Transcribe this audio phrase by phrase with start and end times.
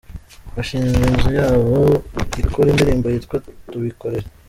[0.55, 1.81] bashinze Inzu yabo
[2.41, 3.37] ikora Indirimbo Yitwa
[3.71, 4.27] Tuwikorere